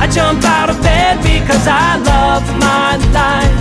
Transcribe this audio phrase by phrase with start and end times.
[0.00, 3.52] I jump out of bed because I love my life.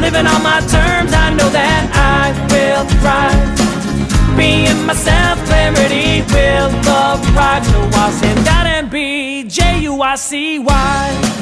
[0.00, 4.36] Living on my terms, I know that I will thrive.
[4.36, 7.66] Being myself, clarity will arrive.
[7.66, 11.36] So I'll stand out and be J U I C Y.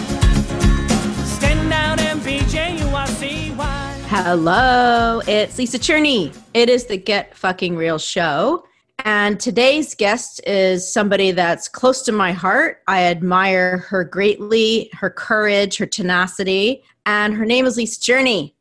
[4.11, 6.35] Hello, it's Lisa Cherney.
[6.55, 8.65] It is the Get Fucking Real show.
[9.09, 12.83] And today's guest is somebody that's close to my heart.
[12.87, 18.53] I admire her greatly, her courage, her tenacity, and her name is Lisa Cherney.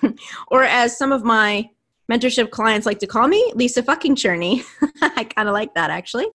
[0.52, 1.68] or as some of my
[2.08, 4.62] mentorship clients like to call me, Lisa fucking Cherney.
[5.02, 6.28] I kind of like that actually.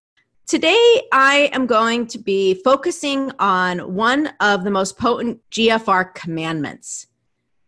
[0.45, 7.07] Today, I am going to be focusing on one of the most potent GFR commandments.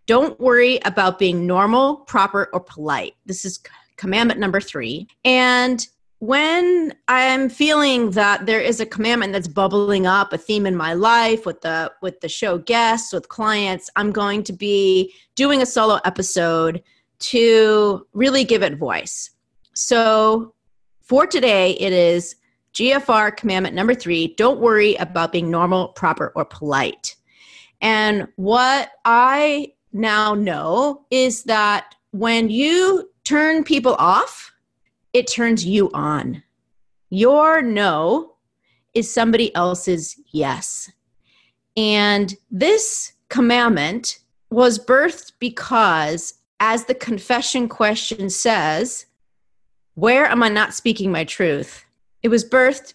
[0.07, 3.13] Don't worry about being normal, proper, or polite.
[3.25, 3.59] This is
[3.97, 5.07] commandment number three.
[5.23, 5.85] And
[6.19, 10.93] when I'm feeling that there is a commandment that's bubbling up, a theme in my
[10.93, 15.65] life with the with the show guests, with clients, I'm going to be doing a
[15.65, 16.81] solo episode
[17.19, 19.31] to really give it voice.
[19.73, 20.53] So
[21.01, 22.35] for today, it is
[22.73, 27.15] GFR commandment number three don't worry about being normal, proper, or polite.
[27.81, 34.53] And what I now know is that when you turn people off,
[35.11, 36.41] it turns you on.
[37.09, 38.35] Your no
[38.93, 40.89] is somebody else's yes.
[41.75, 44.19] And this commandment
[44.49, 49.05] was birthed because, as the confession question says,
[49.95, 51.85] where am I not speaking my truth?
[52.23, 52.93] It was birthed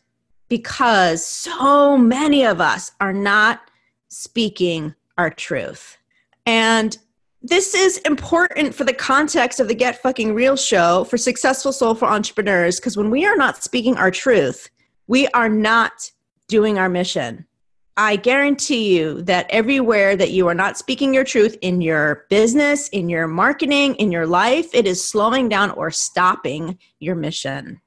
[0.48, 3.60] because so many of us are not
[4.08, 5.98] speaking our truth.
[6.46, 6.96] And
[7.42, 12.06] this is important for the context of the Get Fucking Real show for successful soulful
[12.06, 14.68] entrepreneurs because when we are not speaking our truth,
[15.06, 16.10] we are not
[16.48, 17.46] doing our mission.
[17.96, 22.88] I guarantee you that everywhere that you are not speaking your truth in your business,
[22.88, 27.80] in your marketing, in your life, it is slowing down or stopping your mission.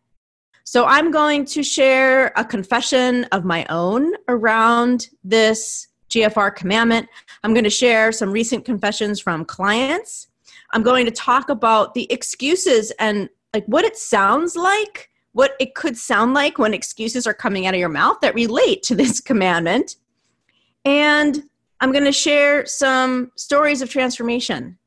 [0.63, 7.08] So, I'm going to share a confession of my own around this GFR commandment.
[7.44, 10.28] I'm going to share some recent confessions from clients.
[10.72, 15.76] I'm going to talk about the excuses and like what it sounds like, what it
[15.76, 19.20] could sound like when excuses are coming out of your mouth that relate to this
[19.22, 19.98] commandment.
[20.86, 21.44] And
[21.80, 24.78] I'm going to share some stories of transformation.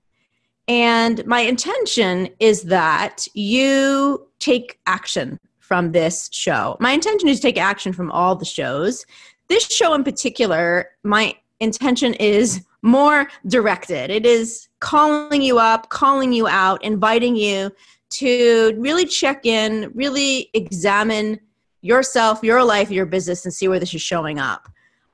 [0.68, 6.76] And my intention is that you take action from this show.
[6.80, 9.04] My intention is to take action from all the shows
[9.48, 14.10] this show in particular, my intention is more directed.
[14.10, 17.72] It is calling you up, calling you out, inviting you
[18.10, 21.40] to really check in, really examine
[21.82, 24.68] yourself, your life, your business, and see where this is showing up.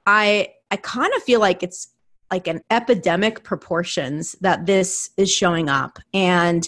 [0.06, 1.88] I I kind of feel like it's
[2.30, 5.98] like an epidemic proportions that this is showing up.
[6.14, 6.66] And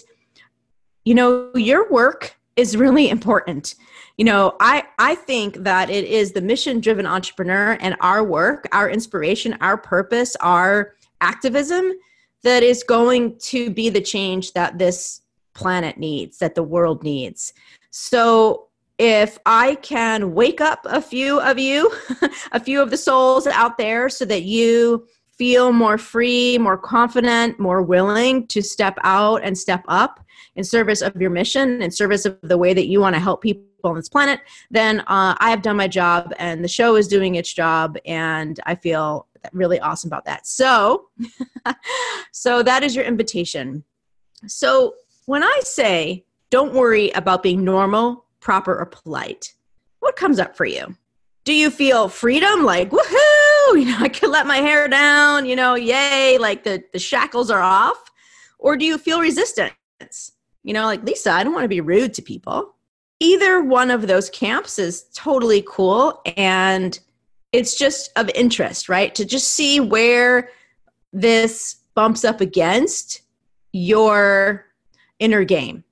[1.05, 3.75] you know, your work is really important.
[4.17, 8.65] You know i i think that it is the mission driven entrepreneur and our work
[8.71, 11.91] our inspiration our purpose our activism
[12.43, 15.21] that is going to be the change that this
[15.53, 17.53] planet needs that the world needs.
[17.89, 18.67] So
[18.97, 21.91] if i can wake up a few of you
[22.53, 25.05] a few of the souls out there so that you
[25.37, 30.24] feel more free more confident more willing to step out and step up
[30.55, 33.41] in service of your mission in service of the way that you want to help
[33.41, 34.39] people on this planet,
[34.71, 38.59] then uh, I have done my job and the show is doing its job, and
[38.65, 40.47] I feel really awesome about that.
[40.47, 41.09] So,
[42.31, 43.83] so that is your invitation.
[44.47, 49.53] So when I say don't worry about being normal, proper, or polite,
[49.99, 50.95] what comes up for you?
[51.43, 52.63] Do you feel freedom?
[52.63, 56.83] Like, woohoo, you know, I can let my hair down, you know, yay, like the,
[56.93, 58.11] the shackles are off?
[58.57, 60.31] Or do you feel resistance?
[60.65, 62.73] You know, like, Lisa, I don't want to be rude to people.
[63.19, 66.21] Either one of those camps is totally cool.
[66.35, 66.99] And
[67.53, 69.13] it's just of interest, right?
[69.15, 70.49] To just see where
[71.13, 73.21] this bumps up against
[73.71, 74.65] your
[75.19, 75.83] inner game.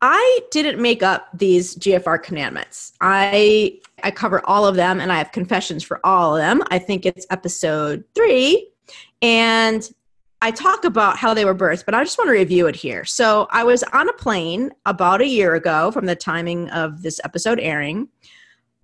[0.00, 2.92] I didn't make up these GFR commandments.
[3.00, 6.62] I I cover all of them and I have confessions for all of them.
[6.70, 8.68] I think it's episode 3
[9.22, 9.88] and
[10.44, 13.06] I talk about how they were birthed, but I just want to review it here.
[13.06, 17.18] So, I was on a plane about a year ago from the timing of this
[17.24, 18.08] episode airing,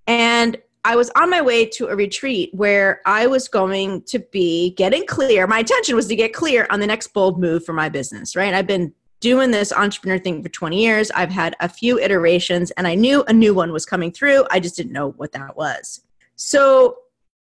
[0.07, 4.71] and I was on my way to a retreat where I was going to be
[4.71, 5.47] getting clear.
[5.47, 8.55] My intention was to get clear on the next bold move for my business, right?
[8.55, 11.11] I've been doing this entrepreneur thing for 20 years.
[11.11, 14.47] I've had a few iterations and I knew a new one was coming through.
[14.51, 16.01] I just didn't know what that was.
[16.37, 16.97] So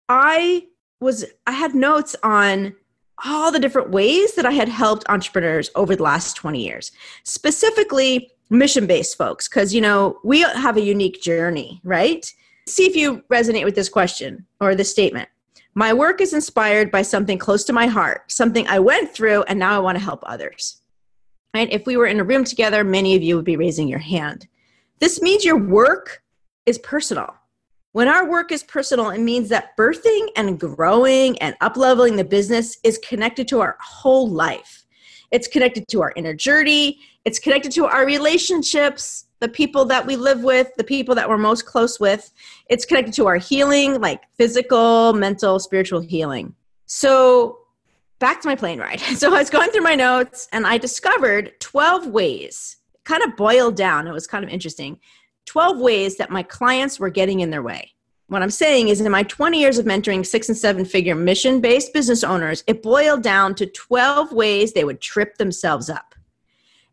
[0.07, 0.67] I
[0.99, 2.75] was, I had notes on
[3.25, 6.91] all the different ways that I had helped entrepreneurs over the last 20 years,
[7.23, 12.31] specifically mission based folks, because, you know, we have a unique journey, right?
[12.67, 15.29] See if you resonate with this question or this statement.
[15.75, 19.57] My work is inspired by something close to my heart, something I went through, and
[19.57, 20.81] now I want to help others.
[21.53, 21.71] Right?
[21.71, 24.47] If we were in a room together, many of you would be raising your hand.
[24.99, 26.23] This means your work
[26.65, 27.35] is personal.
[27.93, 32.79] When our work is personal, it means that birthing and growing and upleveling the business
[32.83, 34.83] is connected to our whole life.
[35.29, 40.15] It's connected to our inner journey, it's connected to our relationships, the people that we
[40.15, 42.31] live with, the people that we're most close with.
[42.67, 46.55] It's connected to our healing, like physical, mental, spiritual healing.
[46.87, 47.59] So
[48.17, 49.01] back to my plane ride.
[49.17, 53.75] So I was going through my notes and I discovered 12 ways, kind of boiled
[53.75, 54.07] down.
[54.07, 54.99] It was kind of interesting.
[55.45, 57.91] 12 ways that my clients were getting in their way.
[58.27, 61.61] What I'm saying is, in my 20 years of mentoring six and seven figure mission
[61.61, 66.15] based business owners, it boiled down to 12 ways they would trip themselves up.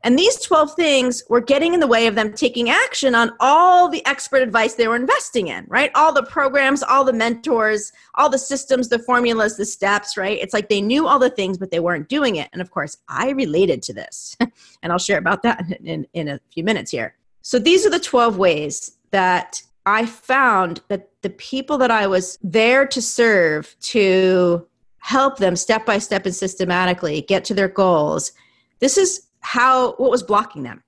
[0.02, 3.88] And these 12 things were getting in the way of them taking action on all
[3.88, 5.90] the expert advice they were investing in, right?
[5.94, 10.38] All the programs, all the mentors, all the systems, the formulas, the steps, right?
[10.40, 12.48] It's like they knew all the things, but they weren't doing it.
[12.54, 14.36] And of course, I related to this.
[14.82, 17.14] and I'll share about that in, in, in a few minutes here.
[17.42, 22.38] So these are the 12 ways that I found that the people that I was
[22.42, 24.66] there to serve, to
[24.98, 28.32] help them step by step and systematically get to their goals,
[28.80, 30.82] this is how what was blocking them.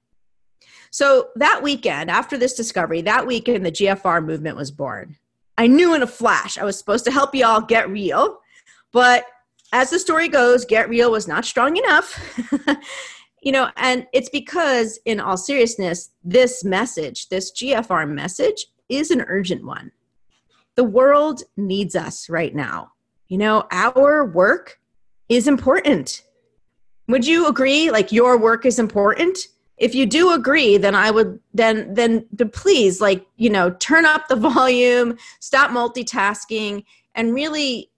[0.91, 5.17] So that weekend after this discovery that weekend the gfr movement was born.
[5.57, 8.41] I knew in a flash i was supposed to help y'all get real
[8.93, 9.25] but
[9.73, 12.19] as the story goes get real was not strong enough
[13.43, 19.23] you know and it's because in all seriousness this message this gfr message is an
[19.23, 19.91] urgent one.
[20.75, 22.93] The world needs us right now.
[23.29, 24.79] You know our work
[25.29, 26.23] is important.
[27.09, 29.39] Would you agree like your work is important?
[29.79, 34.29] If you do agree, then I would then then please like, you know, turn up
[34.29, 36.85] the volume, stop multitasking
[37.15, 37.91] and really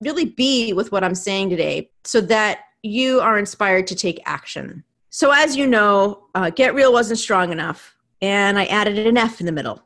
[0.00, 4.84] really be with what I'm saying today so that you are inspired to take action.
[5.10, 9.40] So as you know, uh, Get Real wasn't strong enough and I added an F
[9.40, 9.82] in the middle.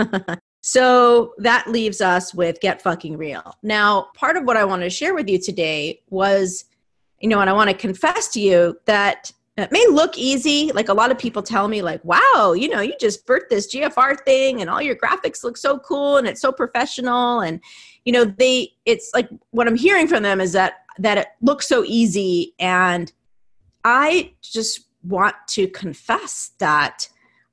[0.60, 3.56] so that leaves us with Get Fucking Real.
[3.62, 6.64] Now, part of what I wanted to share with you today was
[7.20, 10.70] you know, and I want to confess to you that it may look easy.
[10.72, 13.74] Like a lot of people tell me, like, wow, you know, you just birthed this
[13.74, 17.40] GFR thing and all your graphics look so cool and it's so professional.
[17.40, 17.60] And,
[18.06, 21.68] you know, they, it's like what I'm hearing from them is that, that it looks
[21.68, 22.54] so easy.
[22.58, 23.12] And
[23.84, 27.08] I just want to confess that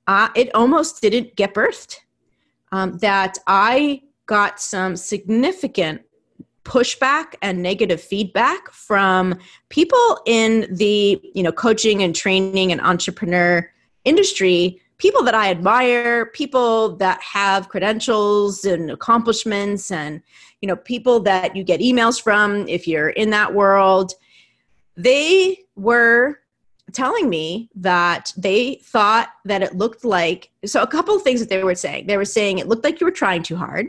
[0.08, 1.98] uh, it almost didn't get birthed.
[2.72, 6.02] Um, that I got some significant
[6.64, 9.36] pushback and negative feedback from
[9.70, 13.70] people in the you know coaching and training and entrepreneur
[14.06, 20.22] industry people that i admire people that have credentials and accomplishments and
[20.62, 24.14] you know people that you get emails from if you're in that world
[24.96, 26.40] they were
[26.92, 31.50] telling me that they thought that it looked like so a couple of things that
[31.50, 33.88] they were saying they were saying it looked like you were trying too hard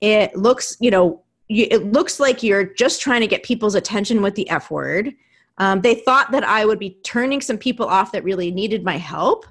[0.00, 4.34] it looks you know it looks like you're just trying to get people's attention with
[4.34, 5.14] the F word.
[5.58, 8.96] Um, they thought that I would be turning some people off that really needed my
[8.96, 9.46] help.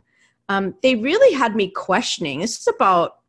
[0.51, 2.41] Um, they really had me questioning.
[2.41, 3.19] This is about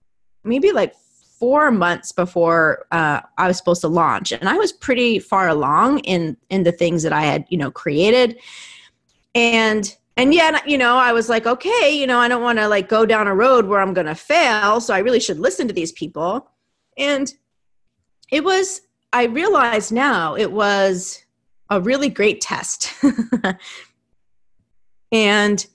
[0.43, 0.97] maybe like
[1.39, 6.01] four months before uh, I was supposed to launch, and I was pretty far along
[6.01, 8.41] in in the things that I had you know created,
[9.37, 12.67] and and yet you know I was like, okay, you know I don't want to
[12.67, 15.69] like go down a road where I'm going to fail, so I really should listen
[15.69, 16.51] to these people,
[16.99, 17.33] and
[18.33, 18.81] it was
[19.13, 21.23] I realize now it was
[21.71, 22.93] a really great test.
[25.13, 25.67] and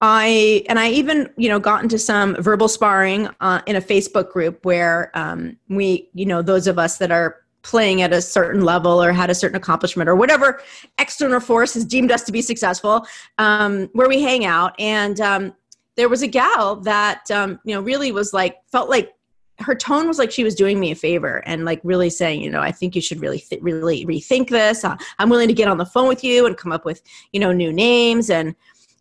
[0.00, 4.30] I and I even you know got into some verbal sparring uh, in a Facebook
[4.32, 8.62] group where um, we you know those of us that are playing at a certain
[8.62, 10.62] level or had a certain accomplishment or whatever
[10.98, 13.04] external force has deemed us to be successful
[13.38, 14.74] um, where we hang out.
[14.78, 15.54] And um,
[15.96, 19.12] there was a gal that um, you know really was like felt like
[19.58, 22.48] her tone was like she was doing me a favor and like really saying you
[22.48, 24.84] know i think you should really th- really rethink this.
[24.84, 27.02] Uh, i'm willing to get on the phone with you and come up with
[27.32, 28.30] you know new names.
[28.30, 28.54] And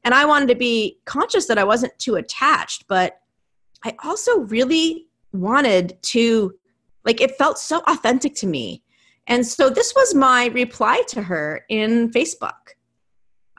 [0.07, 3.19] and i wanted to be conscious that i wasn't too attached but
[3.83, 6.53] i also really wanted to
[7.03, 8.81] like it felt so authentic to me
[9.27, 12.77] and so this was my reply to her in facebook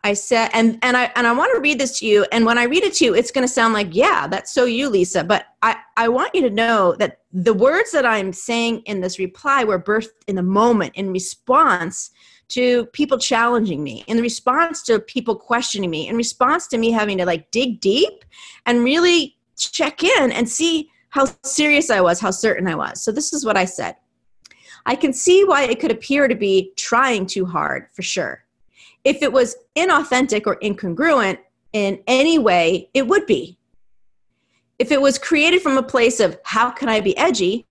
[0.05, 2.25] I said, and and I and I want to read this to you.
[2.31, 4.65] And when I read it to you, it's going to sound like, yeah, that's so
[4.65, 5.25] you, Lisa.
[5.25, 9.19] But I I want you to know that the words that I'm saying in this
[9.19, 12.11] reply were birthed in the moment in response
[12.49, 17.19] to people challenging me, in response to people questioning me, in response to me having
[17.19, 18.25] to like dig deep
[18.67, 23.03] and really check in and see how serious I was, how certain I was.
[23.03, 23.97] So this is what I said.
[24.87, 28.45] I can see why it could appear to be trying too hard, for sure
[29.05, 31.39] if it was inauthentic or incongruent
[31.73, 33.59] in any way, it would be.
[34.79, 37.67] If it was created from a place of how can I be edgy,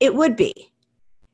[0.00, 0.72] it would be.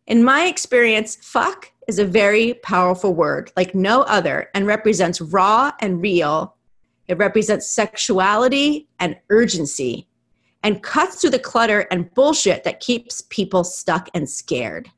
[0.06, 5.72] In my experience, fuck is a very powerful word, like no other, and represents raw
[5.80, 6.56] and real.
[7.08, 10.08] It represents sexuality and urgency
[10.62, 14.90] and cuts through the clutter and bullshit that keeps people stuck and scared.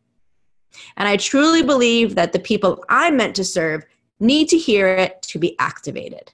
[0.97, 3.85] And I truly believe that the people I'm meant to serve
[4.21, 6.33] need to hear it to be activated.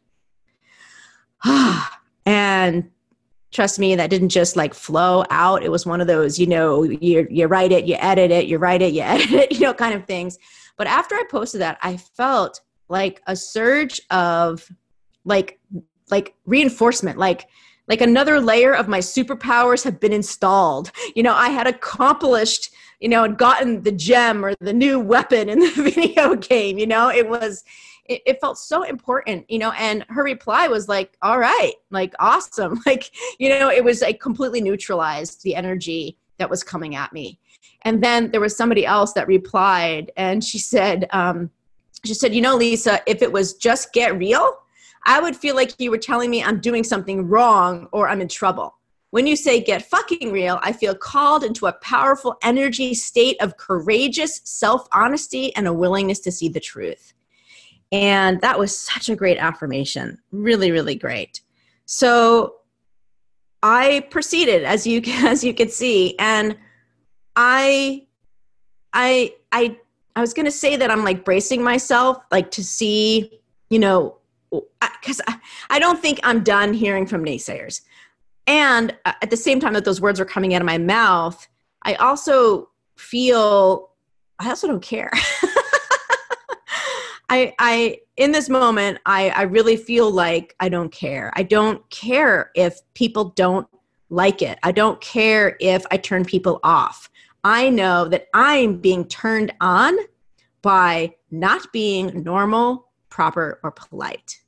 [2.27, 2.91] and
[3.51, 5.63] trust me, that didn't just like flow out.
[5.63, 8.59] It was one of those, you know, you you write it, you edit it, you
[8.59, 10.39] write it, you edit it, you know, kind of things.
[10.77, 14.71] But after I posted that, I felt like a surge of
[15.25, 15.61] like
[16.11, 17.49] like reinforcement, like
[17.89, 20.93] like another layer of my superpowers have been installed.
[21.17, 25.49] You know, I had accomplished you know, and gotten the gem or the new weapon
[25.49, 26.79] in the video game.
[26.79, 27.65] You know, it was,
[28.11, 32.15] it, it, felt so important, you know, and her reply was like, all right, like
[32.19, 32.81] awesome.
[32.87, 37.39] Like, you know, it was like completely neutralized the energy that was coming at me.
[37.83, 41.51] And then there was somebody else that replied and she said, um,
[42.05, 44.59] she said, you know, Lisa, if it was just get real,
[45.07, 48.29] I would feel like you were telling me I'm doing something wrong or I'm in
[48.29, 48.77] trouble.
[49.11, 53.57] When you say get fucking real, I feel called into a powerful energy state of
[53.57, 57.13] courageous self honesty and a willingness to see the truth.
[57.93, 60.19] And that was such a great affirmation.
[60.31, 61.41] Really, really great.
[61.87, 62.57] So
[63.63, 66.57] I proceeded as you as you could see and
[67.37, 68.07] I
[68.93, 69.77] I I
[70.17, 74.17] I was going to say that I'm like bracing myself like to see, you know,
[75.03, 75.39] cuz I,
[75.71, 77.83] I don't think I'm done hearing from naysayers.
[78.47, 81.47] And uh, at the same time that those words are coming out of my mouth,
[81.85, 83.91] I also feel
[84.39, 85.11] I also don't care.
[87.31, 91.33] I I in this moment I I really feel like I don't care.
[91.37, 93.67] I don't care if people don't
[94.11, 94.59] like it.
[94.63, 97.09] I don't care if I turn people off.
[97.45, 99.97] I know that I'm being turned on
[100.61, 104.41] by not being normal, proper, or polite.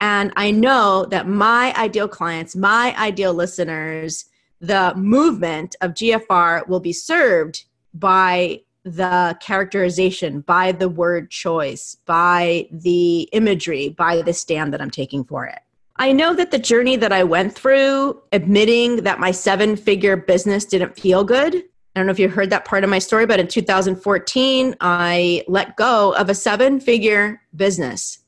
[0.00, 4.24] And I know that my ideal clients, my ideal listeners,
[4.60, 12.66] the movement of GFR will be served by the characterization, by the word choice, by
[12.70, 15.58] the imagery, by the stand that I'm taking for it.
[15.96, 20.64] I know that the journey that I went through, admitting that my seven figure business
[20.64, 21.54] didn't feel good.
[21.54, 25.44] I don't know if you heard that part of my story, but in 2014, I
[25.46, 28.20] let go of a seven figure business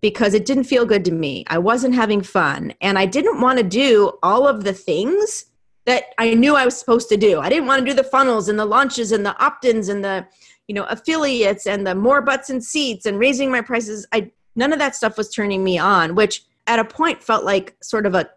[0.00, 1.44] because it didn't feel good to me.
[1.48, 2.74] I wasn't having fun.
[2.80, 5.46] And I didn't want to do all of the things
[5.84, 7.40] that I knew I was supposed to do.
[7.40, 10.26] I didn't want to do the funnels and the launches and the opt-ins and the,
[10.68, 14.06] you know, affiliates and the more butts and seats and raising my prices.
[14.12, 17.76] I none of that stuff was turning me on, which at a point felt like
[17.82, 18.28] sort of a,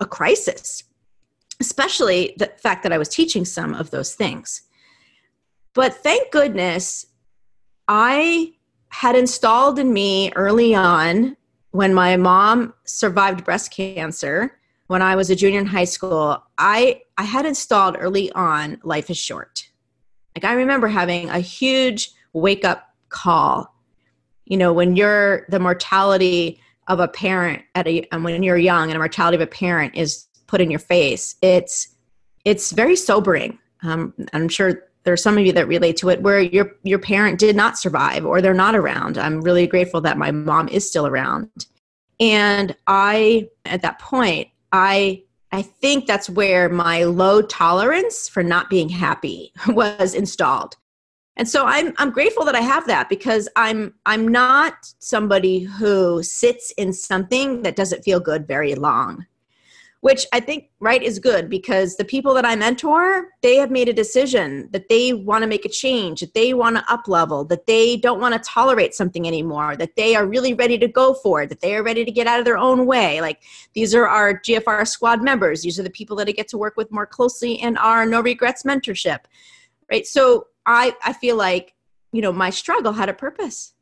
[0.00, 0.84] a crisis,
[1.60, 4.62] especially the fact that I was teaching some of those things.
[5.74, 7.06] But thank goodness
[7.86, 8.54] I
[8.88, 11.36] had installed in me early on
[11.70, 17.02] when my mom survived breast cancer when I was a junior in high school, I
[17.16, 19.68] I had installed early on life is short.
[20.34, 23.74] Like I remember having a huge wake up call.
[24.46, 28.88] You know, when you're the mortality of a parent at a and when you're young
[28.88, 31.88] and a mortality of a parent is put in your face, it's
[32.44, 33.58] it's very sobering.
[33.82, 37.38] Um, I'm sure there's some of you that relate to it where your your parent
[37.38, 39.18] did not survive or they're not around.
[39.18, 41.66] I'm really grateful that my mom is still around.
[42.20, 48.68] And I at that point, I I think that's where my low tolerance for not
[48.68, 50.76] being happy was installed.
[51.36, 56.22] And so I'm I'm grateful that I have that because I'm I'm not somebody who
[56.22, 59.26] sits in something that doesn't feel good very long
[60.00, 63.88] which I think right is good because the people that I mentor, they have made
[63.88, 67.44] a decision that they want to make a change, that they want to up level,
[67.46, 71.14] that they don't want to tolerate something anymore, that they are really ready to go
[71.14, 73.20] for it, that they are ready to get out of their own way.
[73.20, 73.42] Like
[73.74, 75.62] these are our GFR squad members.
[75.62, 78.20] These are the people that I get to work with more closely in our no
[78.20, 79.20] regrets mentorship.
[79.90, 80.06] Right?
[80.06, 81.74] So I I feel like,
[82.12, 83.74] you know, my struggle had a purpose.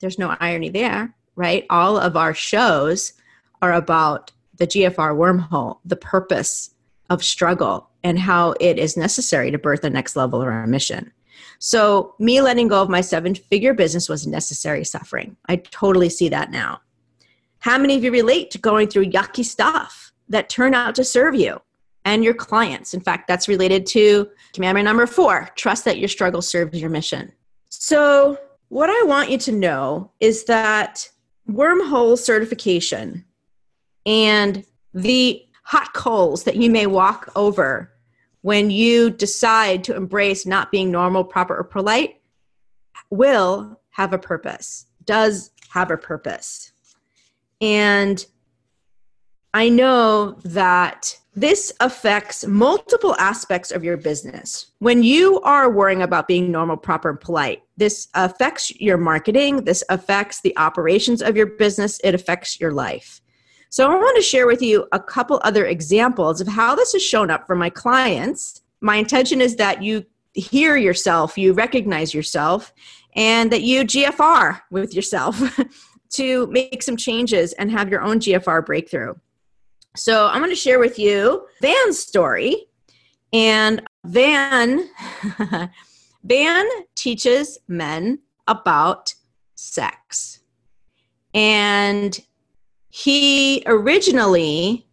[0.00, 1.64] There's no irony there, right?
[1.70, 3.14] All of our shows
[3.62, 6.74] are about the GFR wormhole, the purpose
[7.08, 11.10] of struggle, and how it is necessary to birth the next level of our mission.
[11.58, 15.36] So, me letting go of my seven figure business was necessary suffering.
[15.48, 16.80] I totally see that now.
[17.60, 21.34] How many of you relate to going through yucky stuff that turn out to serve
[21.34, 21.60] you
[22.04, 22.92] and your clients?
[22.94, 27.32] In fact, that's related to commandment number four trust that your struggle serves your mission.
[27.70, 28.38] So,
[28.68, 31.08] what I want you to know is that
[31.50, 33.24] wormhole certification
[34.06, 34.64] and
[34.94, 37.92] the hot coals that you may walk over
[38.42, 42.20] when you decide to embrace not being normal, proper, or polite
[43.10, 46.72] will have a purpose, does have a purpose.
[47.60, 48.24] And
[49.52, 54.66] I know that this affects multiple aspects of your business.
[54.78, 59.84] When you are worrying about being normal, proper, and polite, this affects your marketing, this
[59.88, 63.19] affects the operations of your business, it affects your life.
[63.70, 67.02] So I want to share with you a couple other examples of how this has
[67.02, 68.62] shown up for my clients.
[68.80, 72.72] My intention is that you hear yourself, you recognize yourself,
[73.14, 75.40] and that you GFR with yourself
[76.10, 79.14] to make some changes and have your own GFR breakthrough.
[79.96, 82.66] So I'm going to share with you Van's story.
[83.32, 84.88] And Van
[86.24, 86.66] Van
[86.96, 89.14] teaches men about
[89.54, 90.40] sex.
[91.32, 92.18] And
[92.90, 94.86] he originally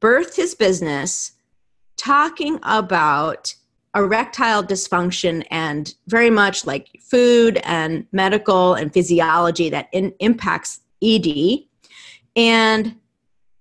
[0.00, 1.32] birthed his business
[1.96, 3.54] talking about
[3.96, 11.60] erectile dysfunction and very much like food and medical and physiology that in, impacts ED.
[12.34, 12.96] And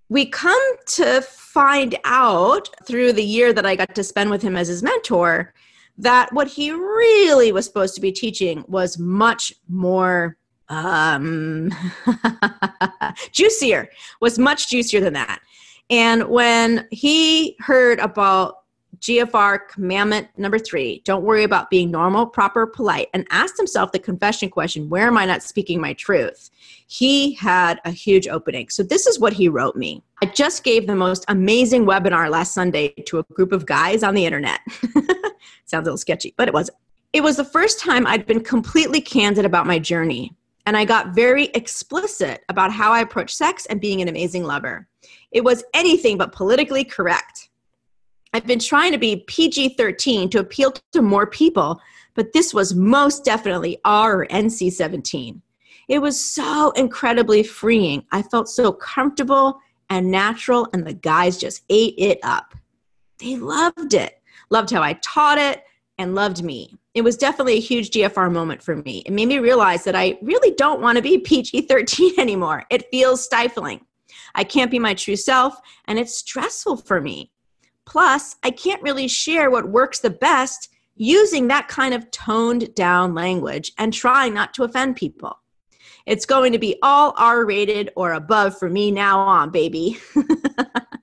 [0.10, 4.56] we come to find out through the year that I got to spend with him
[4.56, 5.53] as his mentor
[5.99, 10.38] that what he really was supposed to be teaching was much more
[10.74, 11.70] um,
[13.32, 13.90] juicier,
[14.22, 15.40] was much juicier than that.
[15.90, 18.58] And when he heard about
[19.00, 24.00] GFR commandment number three, don't worry about being normal, proper, polite, and asked himself the
[24.00, 26.50] confession question, where am I not speaking my truth?
[26.88, 28.70] He had a huge opening.
[28.70, 30.04] So, this is what he wrote me.
[30.22, 34.14] I just gave the most amazing webinar last Sunday to a group of guys on
[34.14, 34.62] the internet.
[35.66, 36.78] Sounds a little sketchy, but it wasn't.
[37.12, 41.13] It was the first time I'd been completely candid about my journey and I got
[41.13, 44.88] very explicit about how I approach sex and being an amazing lover.
[45.32, 47.49] It was anything but politically correct.
[48.34, 51.80] I've been trying to be PG 13 to appeal to more people,
[52.15, 55.41] but this was most definitely R or NC 17.
[55.89, 58.06] It was so incredibly freeing.
[58.12, 62.56] I felt so comfortable and natural, and the guys just ate it up.
[63.19, 65.63] They loved it, loved how I taught it,
[65.97, 69.03] and loved me it was definitely a huge GFR moment for me.
[69.06, 72.63] It made me realize that I really don't want to be PG 13 anymore.
[72.69, 73.86] It feels stifling.
[74.36, 77.32] I can't be my true self, and it's stressful for me.
[77.86, 83.13] Plus, I can't really share what works the best using that kind of toned down
[83.13, 85.38] language and trying not to offend people.
[86.06, 89.97] It's going to be all R rated or above for me now on, baby.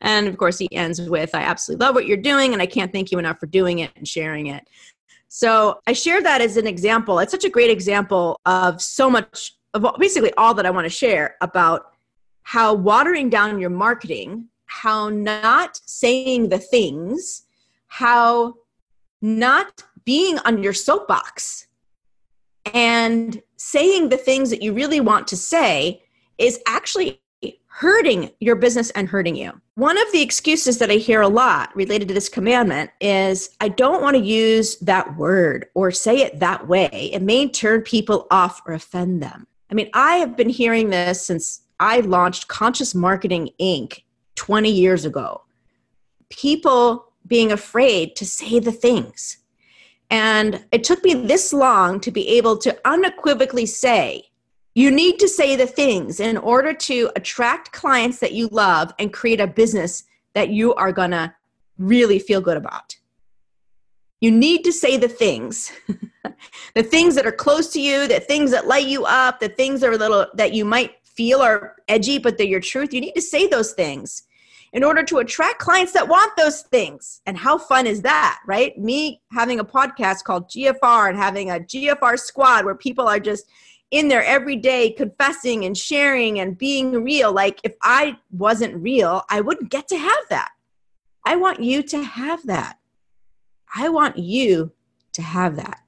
[0.00, 2.92] and of course, he ends with, I absolutely love what you're doing, and I can't
[2.92, 4.68] thank you enough for doing it and sharing it.
[5.28, 7.18] So I share that as an example.
[7.20, 10.90] It's such a great example of so much of basically all that I want to
[10.90, 11.92] share about
[12.42, 17.44] how watering down your marketing, how not saying the things,
[17.86, 18.54] how
[19.22, 21.68] not being on your soapbox
[22.74, 26.02] and saying the things that you really want to say
[26.38, 27.20] is actually
[27.72, 29.52] hurting your business and hurting you.
[29.76, 33.68] One of the excuses that I hear a lot related to this commandment is I
[33.68, 37.10] don't want to use that word or say it that way.
[37.12, 39.46] It may turn people off or offend them.
[39.70, 44.02] I mean, I have been hearing this since I launched Conscious Marketing Inc.
[44.34, 45.42] 20 years ago.
[46.28, 49.38] People being afraid to say the things.
[50.10, 54.29] And it took me this long to be able to unequivocally say,
[54.74, 59.12] you need to say the things in order to attract clients that you love and
[59.12, 60.04] create a business
[60.34, 61.34] that you are going to
[61.78, 62.96] really feel good about.
[64.20, 65.72] You need to say the things,
[66.74, 69.80] the things that are close to you, the things that light you up, the things
[69.80, 72.92] that are little that you might feel are edgy, but they're your truth.
[72.92, 74.22] You need to say those things
[74.72, 77.22] in order to attract clients that want those things.
[77.26, 78.76] And how fun is that, right?
[78.78, 83.46] Me having a podcast called GFR and having a GFR squad where people are just
[83.90, 87.32] in there every day confessing and sharing and being real.
[87.32, 90.50] Like if I wasn't real, I wouldn't get to have that.
[91.24, 92.78] I want you to have that.
[93.74, 94.72] I want you
[95.12, 95.80] to have that.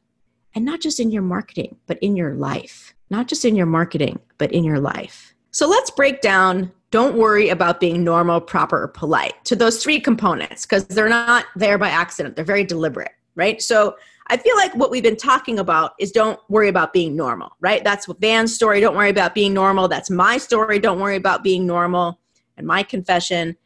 [0.55, 2.95] And not just in your marketing, but in your life.
[3.09, 5.35] Not just in your marketing, but in your life.
[5.51, 9.99] So let's break down don't worry about being normal, proper, or polite to those three
[9.99, 12.37] components because they're not there by accident.
[12.37, 13.63] They're very deliberate, right?
[13.63, 13.97] So
[14.29, 17.83] I feel like what we've been talking about is don't worry about being normal, right?
[17.85, 18.81] That's Van's story.
[18.81, 19.89] Don't worry about being normal.
[19.89, 20.79] That's my story.
[20.79, 22.21] Don't worry about being normal
[22.57, 23.57] and my confession.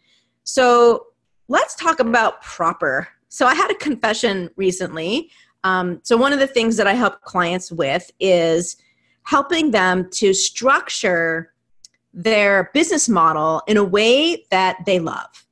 [0.44, 1.06] So
[1.48, 5.30] let's talk about proper so I had a confession recently.
[5.62, 8.76] Um, so one of the things that I help clients with is
[9.24, 11.52] helping them to structure
[12.14, 15.46] their business model in a way that they love.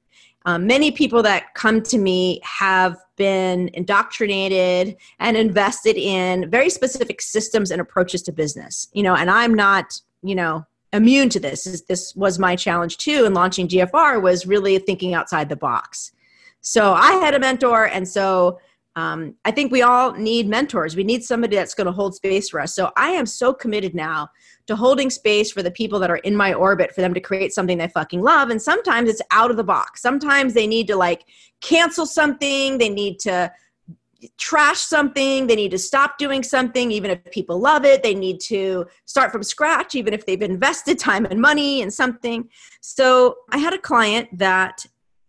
[0.46, 7.20] Um, many people that come to me have been indoctrinated and invested in very specific
[7.20, 8.88] systems and approaches to business.
[8.92, 11.82] You know, and I'm not, you know, immune to this.
[11.88, 16.12] This, was my challenge too in launching GFR was really thinking outside the box.
[16.60, 18.58] So I had a mentor, and so
[18.96, 20.96] um, I think we all need mentors.
[20.96, 22.74] We need somebody that's going to hold space for us.
[22.74, 24.30] So I am so committed now
[24.66, 27.52] to holding space for the people that are in my orbit for them to create
[27.52, 28.50] something they fucking love.
[28.50, 30.00] And sometimes it's out of the box.
[30.00, 31.24] Sometimes they need to like
[31.60, 33.52] cancel something, they need to
[34.38, 38.02] trash something, they need to stop doing something, even if people love it.
[38.02, 42.48] They need to start from scratch, even if they've invested time and money in something.
[42.80, 44.86] So I had a client that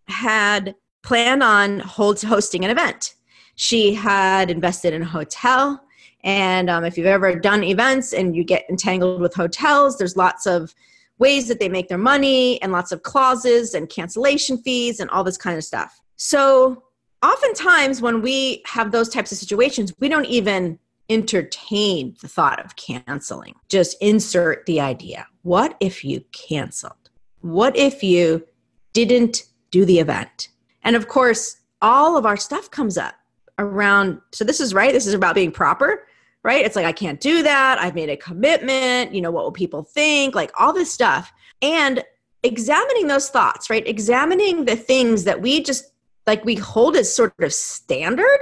[0.08, 3.16] had planned on hosting an event.
[3.56, 5.82] She had invested in a hotel.
[6.26, 10.48] And um, if you've ever done events and you get entangled with hotels, there's lots
[10.48, 10.74] of
[11.20, 15.24] ways that they make their money and lots of clauses and cancellation fees and all
[15.24, 16.02] this kind of stuff.
[16.18, 16.84] So,
[17.24, 22.76] oftentimes when we have those types of situations, we don't even entertain the thought of
[22.76, 23.54] canceling.
[23.70, 25.28] Just insert the idea.
[25.44, 27.10] What if you canceled?
[27.42, 28.46] What if you
[28.94, 30.50] didn't do the event?
[30.84, 33.14] And of course, all of our stuff comes up
[33.60, 34.20] around.
[34.32, 34.92] So this is right.
[34.92, 36.08] This is about being proper,
[36.46, 36.64] right?
[36.64, 37.80] It's like, I can't do that.
[37.80, 39.16] I've made a commitment.
[39.16, 40.36] You know, what will people think?
[40.36, 41.34] Like all this stuff.
[41.64, 42.04] And
[42.44, 43.86] examining those thoughts, right?
[43.88, 45.92] Examining the things that we just
[46.28, 48.40] like we hold as sort of standard,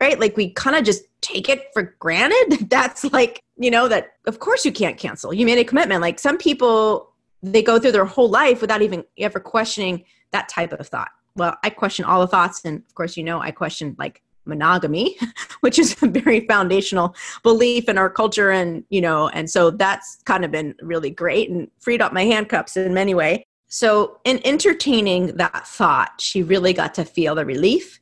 [0.00, 0.18] right?
[0.20, 2.68] Like we kind of just take it for granted.
[2.70, 5.34] That's like, you know, that of course you can't cancel.
[5.34, 6.02] You made a commitment.
[6.02, 7.10] Like some people,
[7.42, 11.56] they go through their whole life without even ever questioning that type of thought well,
[11.62, 12.64] I question all the thoughts.
[12.64, 15.16] And of course, you know, I question like monogamy,
[15.60, 18.50] which is a very foundational belief in our culture.
[18.50, 22.24] And, you know, and so that's kind of been really great and freed up my
[22.24, 23.40] handcuffs in many ways.
[23.72, 28.00] So, in entertaining that thought, she really got to feel the relief.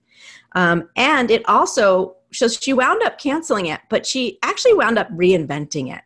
[0.52, 5.10] Um, and it also, so she wound up canceling it, but she actually wound up
[5.10, 6.02] reinventing it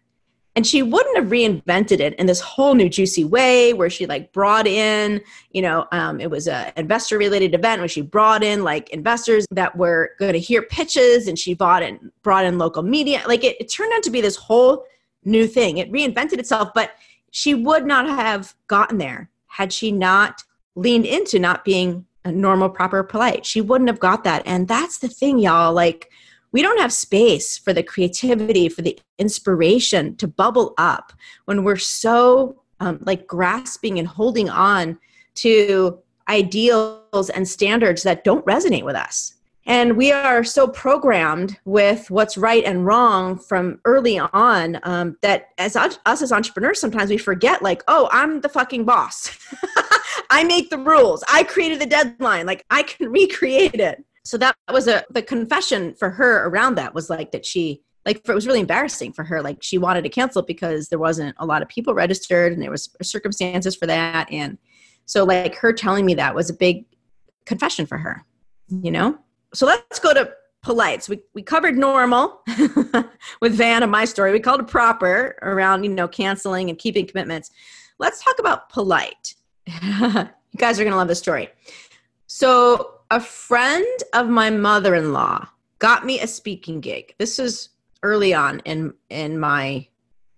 [0.55, 4.33] and she wouldn't have reinvented it in this whole new juicy way where she like
[4.33, 5.21] brought in
[5.53, 9.47] you know um, it was an investor related event where she brought in like investors
[9.51, 13.23] that were going to hear pitches and she bought and brought in local media.
[13.27, 14.85] Like it, it turned out to be this whole
[15.25, 15.79] new thing.
[15.79, 16.93] It reinvented itself but
[17.31, 20.43] she would not have gotten there had she not
[20.75, 23.45] leaned into not being a normal proper polite.
[23.45, 24.43] She wouldn't have got that.
[24.47, 26.11] And that's the thing y'all like
[26.53, 31.13] we don't have space for the creativity, for the inspiration to bubble up
[31.47, 34.99] when we're so um, like grasping and holding on
[35.37, 39.35] to ideals and standards that don't resonate with us.
[39.65, 45.51] And we are so programmed with what's right and wrong from early on um, that
[45.59, 49.31] as us as entrepreneurs, sometimes we forget, like, oh, I'm the fucking boss.
[50.31, 51.23] I make the rules.
[51.33, 52.45] I created the deadline.
[52.45, 56.95] Like, I can recreate it so that was a the confession for her around that
[56.95, 59.43] was like that she like for, it was really embarrassing for her.
[59.43, 62.71] Like she wanted to cancel because there wasn't a lot of people registered and there
[62.71, 64.31] was circumstances for that.
[64.31, 64.59] And
[65.07, 66.85] so like her telling me that was a big
[67.45, 68.25] confession for her
[68.81, 69.19] you know?
[69.55, 70.33] So let's go to
[70.63, 71.03] polite.
[71.03, 72.43] So we, we covered normal
[73.41, 74.33] with van and my story.
[74.33, 77.51] We called it proper around you know canceling and keeping commitments.
[77.99, 79.35] Let's talk about polite.
[80.55, 81.49] You guys are going to love this story.
[82.27, 85.47] So a friend of my mother-in-law
[85.79, 87.15] got me a speaking gig.
[87.19, 87.69] This was
[88.03, 89.87] early on in in my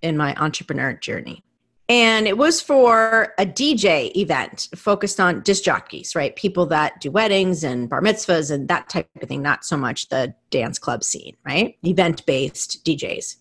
[0.02, 1.44] in my entrepreneur journey.
[1.88, 6.34] And it was for a DJ event focused on disc jockeys, right?
[6.34, 10.08] People that do weddings and bar mitzvahs and that type of thing, not so much
[10.08, 11.76] the dance club scene, right?
[11.84, 13.37] Event based DJs.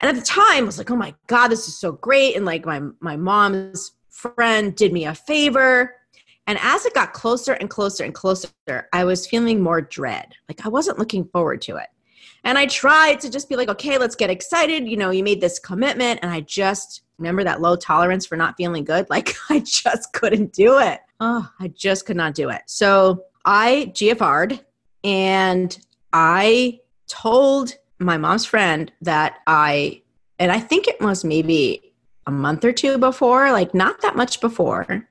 [0.00, 2.36] And at the time, I was like, oh my God, this is so great.
[2.36, 5.96] And like my, my mom's friend did me a favor.
[6.46, 8.48] And as it got closer and closer and closer,
[8.92, 10.34] I was feeling more dread.
[10.48, 11.88] Like I wasn't looking forward to it.
[12.44, 14.86] And I tried to just be like, okay, let's get excited.
[14.86, 16.20] You know, you made this commitment.
[16.22, 19.06] And I just remember that low tolerance for not feeling good.
[19.14, 21.00] Like I just couldn't do it.
[21.20, 22.62] Oh, I just could not do it.
[22.66, 24.60] So I GFR'd
[25.04, 25.78] and
[26.12, 30.02] I told my mom's friend that I,
[30.38, 31.94] and I think it was maybe
[32.26, 35.06] a month or two before, like not that much before,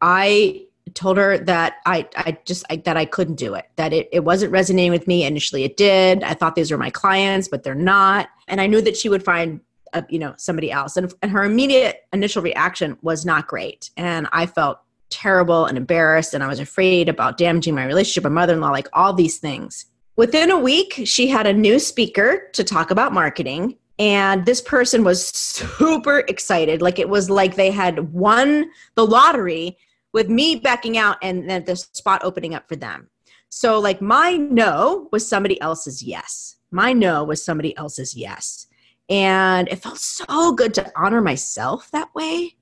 [0.00, 3.66] I told her that I, I just I, that I couldn't do it.
[3.76, 5.24] That it, it wasn't resonating with me.
[5.24, 6.22] Initially, it did.
[6.22, 8.28] I thought these were my clients, but they're not.
[8.48, 9.60] And I knew that she would find
[9.92, 10.96] a, you know somebody else.
[10.96, 13.90] And, and her immediate initial reaction was not great.
[13.96, 14.78] And I felt
[15.10, 16.34] terrible and embarrassed.
[16.34, 18.70] And I was afraid about damaging my relationship my mother-in-law.
[18.70, 19.86] Like all these things.
[20.16, 23.76] Within a week, she had a new speaker to talk about marketing.
[23.98, 26.82] And this person was super excited.
[26.82, 29.78] Like it was like they had won the lottery
[30.12, 33.10] with me backing out and then the spot opening up for them.
[33.50, 36.56] So, like, my no was somebody else's yes.
[36.72, 38.66] My no was somebody else's yes.
[39.08, 42.56] And it felt so good to honor myself that way.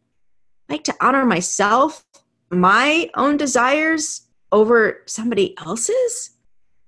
[0.68, 2.04] Like to honor myself,
[2.50, 6.30] my own desires over somebody else's,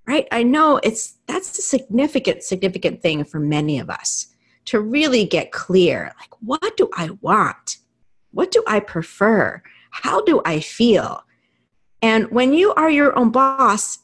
[0.07, 0.29] right?
[0.31, 4.34] I know it's that's a significant, significant thing for many of us
[4.67, 7.79] to really get clear like, what do I want?
[8.33, 9.63] What do I prefer?
[9.91, 11.25] How do I feel?
[12.03, 13.99] And when you are your own boss,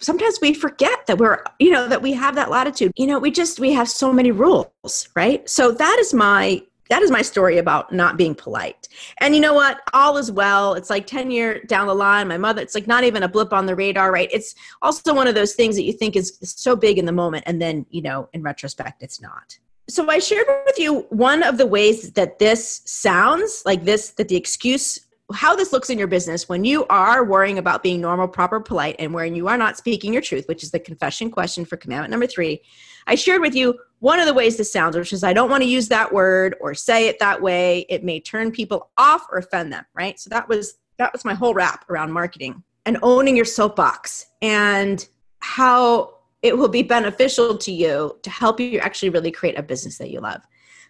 [0.00, 2.92] sometimes we forget that we're, you know, that we have that latitude.
[2.96, 5.48] You know, we just, we have so many rules, right?
[5.48, 8.88] So that is my, that is my story about not being polite.
[9.20, 9.80] And you know what?
[9.92, 10.74] All is well.
[10.74, 12.28] It's like 10 year down the line.
[12.28, 14.28] My mother, it's like not even a blip on the radar, right?
[14.32, 17.44] It's also one of those things that you think is so big in the moment.
[17.46, 21.56] And then, you know, in retrospect, it's not so I shared with you one of
[21.56, 25.00] the ways that this sounds like this, that the excuse,
[25.34, 28.96] how this looks in your business when you are worrying about being normal, proper, polite,
[28.98, 32.10] and when you are not speaking your truth, which is the confession question for commandment
[32.10, 32.62] number three.
[33.06, 35.62] I shared with you one of the ways this sounds, which is I don't want
[35.62, 37.84] to use that word or say it that way.
[37.90, 40.18] It may turn people off or offend them, right?
[40.18, 45.06] So that was that was my whole wrap around marketing and owning your soapbox and
[45.40, 49.98] how it will be beneficial to you to help you actually really create a business
[49.98, 50.40] that you love.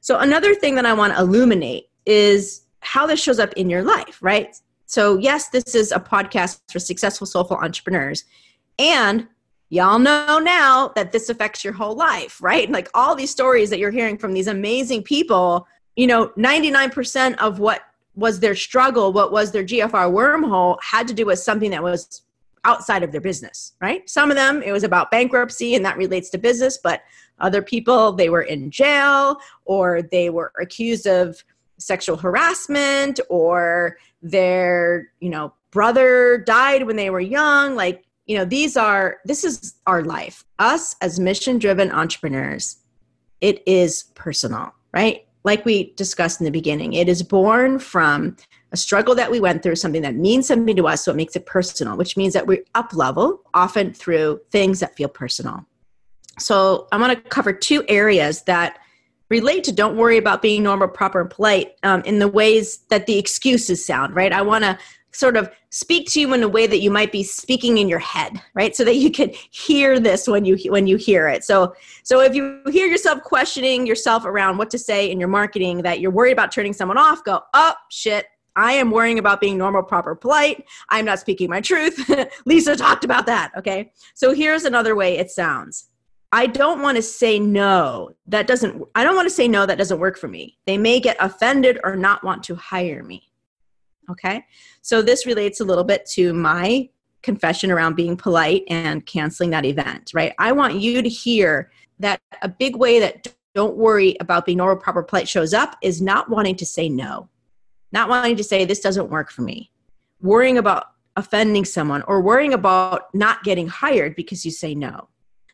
[0.01, 3.83] So, another thing that I want to illuminate is how this shows up in your
[3.83, 4.57] life, right?
[4.87, 8.25] So, yes, this is a podcast for successful, soulful entrepreneurs.
[8.79, 9.29] And
[9.69, 12.71] y'all know now that this affects your whole life, right?
[12.79, 17.59] Like all these stories that you're hearing from these amazing people, you know, 99% of
[17.59, 17.83] what
[18.15, 22.23] was their struggle, what was their GFR wormhole, had to do with something that was
[22.65, 24.09] outside of their business, right?
[24.09, 27.03] Some of them, it was about bankruptcy and that relates to business, but
[27.41, 31.43] other people, they were in jail or they were accused of
[31.79, 37.75] sexual harassment or their, you know, brother died when they were young.
[37.77, 40.45] Like, you know, these are, this is our life.
[40.59, 42.79] Us as mission driven entrepreneurs,
[43.41, 45.27] it is personal, right?
[45.45, 48.37] Like we discussed in the beginning, it is born from
[48.73, 51.37] a struggle that we went through, something that means something to us, so it makes
[51.37, 55.65] it personal, which means that we up level often through things that feel personal.
[56.39, 58.79] So I'm going to cover two areas that
[59.29, 63.07] relate to don't worry about being normal, proper, and polite um, in the ways that
[63.07, 64.33] the excuses sound, right?
[64.33, 64.79] I want to
[65.13, 67.99] sort of speak to you in a way that you might be speaking in your
[67.99, 71.75] head right so that you can hear this when you when you hear it so
[72.03, 76.01] so if you hear yourself questioning yourself around what to say in your marketing that
[76.01, 79.85] you're worried about turning someone off go oh shit I am worrying about being normal,
[79.85, 80.65] proper, polite.
[80.89, 82.11] I'm not speaking my truth.
[82.45, 83.53] Lisa talked about that.
[83.57, 83.93] Okay.
[84.15, 85.88] So here's another way it sounds.
[86.31, 88.11] I don't want to say no.
[88.27, 89.65] That doesn't, I don't want to say no.
[89.65, 90.59] That doesn't work for me.
[90.67, 93.31] They may get offended or not want to hire me.
[94.11, 94.45] Okay.
[94.83, 96.89] So this relates a little bit to my
[97.23, 100.35] confession around being polite and canceling that event, right?
[100.39, 104.77] I want you to hear that a big way that don't worry about being normal,
[104.77, 107.29] proper, polite shows up is not wanting to say no
[107.93, 109.71] not wanting to say this doesn't work for me,
[110.21, 110.87] worrying about
[111.17, 115.09] offending someone, or worrying about not getting hired because you say no.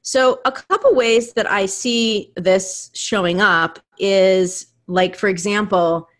[0.06, 6.10] So, a couple ways that I see this showing up is like, for example,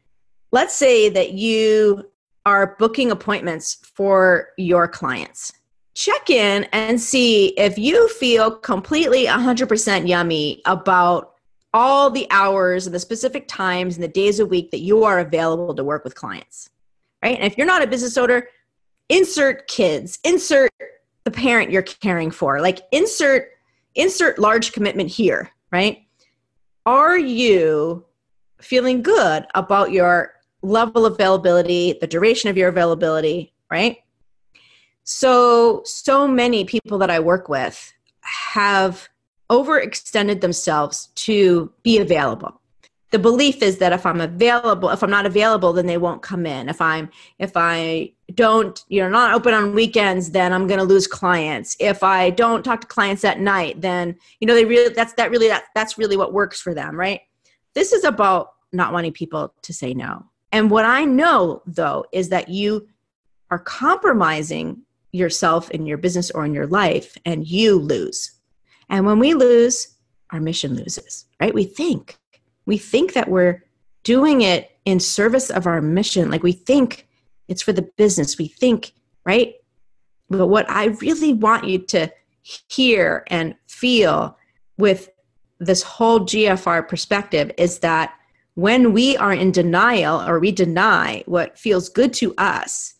[0.52, 2.08] let's say that you
[2.46, 5.52] are booking appointments for your clients.
[5.92, 11.34] Check in and see if you feel completely 100% yummy about
[11.74, 15.18] all the hours and the specific times and the days a week that you are
[15.18, 16.70] available to work with clients.
[17.22, 17.36] Right?
[17.36, 18.48] And if you're not a business owner,
[19.10, 20.72] insert kids, insert
[21.24, 22.62] the parent you're caring for.
[22.62, 23.48] Like insert
[23.94, 26.06] insert large commitment here, right?
[26.86, 28.04] Are you
[28.60, 33.98] feeling good about your level of availability, the duration of your availability, right?
[35.04, 39.08] So, so many people that I work with have
[39.50, 42.60] overextended themselves to be available.
[43.10, 46.46] The belief is that if I'm available, if I'm not available, then they won't come
[46.46, 46.68] in.
[46.68, 50.84] If I'm, if I don't, you know, not open on weekends, then I'm going to
[50.84, 51.76] lose clients.
[51.78, 55.30] If I don't talk to clients at night, then you know they really that's that
[55.30, 57.20] really that that's really what works for them, right?
[57.74, 60.26] This is about not wanting people to say no.
[60.52, 62.88] And what I know though is that you
[63.50, 68.32] are compromising yourself in your business or in your life and you lose.
[68.88, 69.96] And when we lose,
[70.30, 71.54] our mission loses, right?
[71.54, 72.18] We think.
[72.66, 73.62] We think that we're
[74.02, 76.30] doing it in service of our mission.
[76.30, 77.03] Like we think
[77.48, 78.38] it's for the business.
[78.38, 78.92] We think,
[79.24, 79.54] right?
[80.30, 82.10] But what I really want you to
[82.68, 84.36] hear and feel
[84.76, 85.10] with
[85.58, 88.14] this whole GFR perspective is that
[88.54, 92.94] when we are in denial or we deny what feels good to us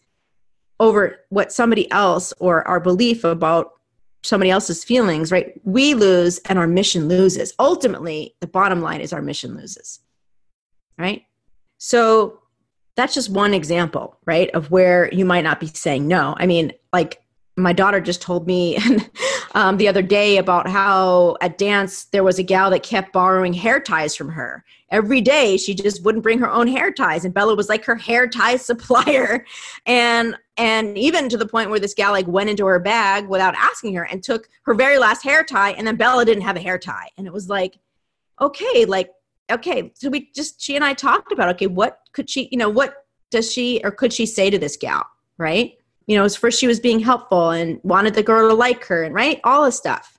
[0.80, 3.72] over what somebody else or our belief about
[4.22, 5.60] somebody else's feelings, right?
[5.64, 7.54] We lose and our mission loses.
[7.58, 10.00] Ultimately, the bottom line is our mission loses,
[10.98, 11.22] right?
[11.78, 12.40] So
[12.96, 16.34] that's just one example, right, of where you might not be saying no.
[16.38, 17.20] I mean, like
[17.56, 18.78] my daughter just told me
[19.54, 23.52] um, the other day about how at dance there was a gal that kept borrowing
[23.52, 24.64] hair ties from her.
[24.90, 27.96] Every day she just wouldn't bring her own hair ties and bella was like her
[27.96, 29.44] hair tie supplier.
[29.86, 33.54] And and even to the point where this gal like went into her bag without
[33.56, 36.60] asking her and took her very last hair tie and then bella didn't have a
[36.60, 37.08] hair tie.
[37.16, 37.78] And it was like
[38.40, 39.10] okay like
[39.50, 42.70] okay so we just she and i talked about okay what could she you know
[42.70, 45.74] what does she or could she say to this gal right
[46.06, 49.14] you know, first she was being helpful and wanted the girl to like her and
[49.14, 50.18] right, all this stuff.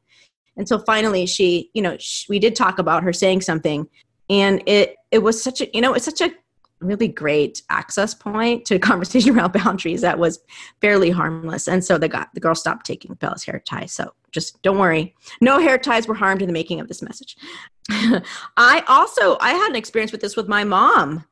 [0.57, 3.87] And so finally she, you know, she, we did talk about her saying something
[4.29, 6.31] and it it was such a, you know, it's such a
[6.79, 10.39] really great access point to conversation around boundaries that was
[10.81, 11.67] fairly harmless.
[11.67, 13.85] And so the guy, the girl stopped taking Bella's hair tie.
[13.85, 15.15] So just don't worry.
[15.39, 17.37] No hair ties were harmed in the making of this message.
[17.89, 21.25] I also I had an experience with this with my mom.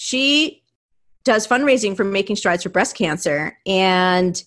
[0.00, 0.62] She
[1.24, 3.58] does fundraising for making strides for breast cancer.
[3.66, 4.40] And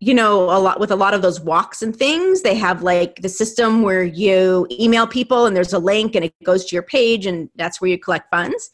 [0.00, 3.16] you know a lot with a lot of those walks and things they have like
[3.20, 6.84] the system where you email people and there's a link and it goes to your
[6.84, 8.70] page and that's where you collect funds.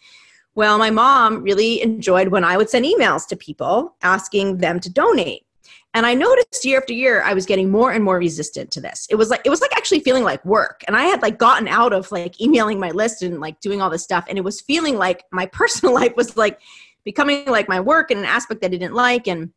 [0.55, 4.91] Well my mom really enjoyed when i would send emails to people asking them to
[4.91, 5.47] donate
[5.95, 9.07] and i noticed year after year i was getting more and more resistant to this
[9.11, 11.69] it was like it was like actually feeling like work and i had like gotten
[11.69, 14.61] out of like emailing my list and like doing all this stuff and it was
[14.61, 16.59] feeling like my personal life was like
[17.05, 19.29] becoming like my work and an aspect that I didn't like.
[19.29, 19.53] And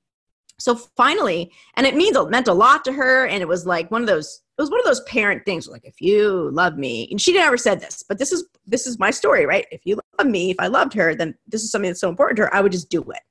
[0.59, 3.25] so finally, and it means it meant a lot to her.
[3.25, 5.85] And it was like one of those, it was one of those parent things like,
[5.85, 9.11] if you love me, and she never said this, but this is, this is my
[9.11, 9.65] story, right?
[9.71, 12.37] If you love me, if I loved her, then this is something that's so important
[12.37, 12.53] to her.
[12.53, 13.21] I would just do it.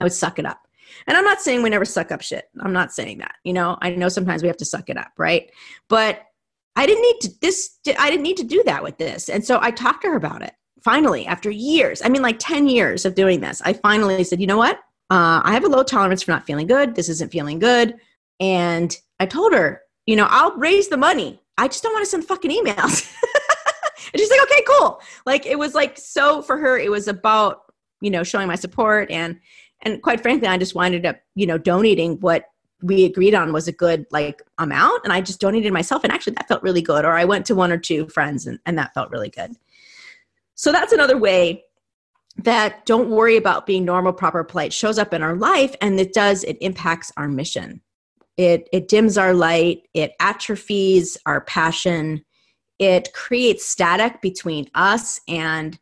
[0.00, 0.65] I would suck it up.
[1.06, 2.44] And I'm not saying we never suck up shit.
[2.60, 3.36] I'm not saying that.
[3.44, 5.50] You know, I know sometimes we have to suck it up, right?
[5.88, 6.22] But
[6.76, 9.28] I didn't need to this I didn't need to do that with this.
[9.28, 10.52] And so I talked to her about it
[10.86, 14.46] finally, after years, I mean, like 10 years of doing this, I finally said, you
[14.46, 14.76] know what?
[15.10, 16.94] Uh, I have a low tolerance for not feeling good.
[16.94, 17.96] This isn't feeling good.
[18.38, 21.42] And I told her, you know, I'll raise the money.
[21.58, 23.12] I just don't want to send fucking emails.
[24.12, 25.00] and she's like, okay, cool.
[25.26, 27.62] Like it was like so for her, it was about,
[28.00, 29.40] you know, showing my support and
[29.82, 32.46] and quite frankly, I just winded up, you know, donating what
[32.82, 36.34] we agreed on was a good like amount and I just donated myself and actually
[36.34, 37.04] that felt really good.
[37.04, 39.52] Or I went to one or two friends and, and that felt really good.
[40.54, 41.64] So that's another way
[42.38, 46.12] that don't worry about being normal, proper, polite shows up in our life and it
[46.12, 47.80] does, it impacts our mission.
[48.36, 52.22] It, it dims our light, it atrophies our passion,
[52.78, 55.78] it creates static between us and